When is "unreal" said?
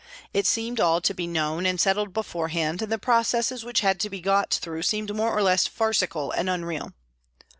6.49-6.93